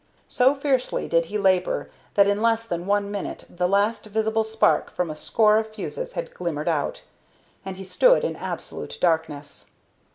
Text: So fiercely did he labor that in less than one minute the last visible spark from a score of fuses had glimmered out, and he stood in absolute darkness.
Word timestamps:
So 0.27 0.55
fiercely 0.55 1.07
did 1.07 1.25
he 1.25 1.37
labor 1.37 1.91
that 2.15 2.25
in 2.27 2.41
less 2.41 2.65
than 2.65 2.87
one 2.87 3.11
minute 3.11 3.45
the 3.47 3.67
last 3.69 4.07
visible 4.07 4.43
spark 4.43 4.89
from 4.89 5.11
a 5.11 5.15
score 5.15 5.59
of 5.59 5.67
fuses 5.69 6.13
had 6.13 6.33
glimmered 6.33 6.67
out, 6.67 7.03
and 7.63 7.77
he 7.77 7.83
stood 7.83 8.23
in 8.23 8.35
absolute 8.35 8.97
darkness. 8.99 9.69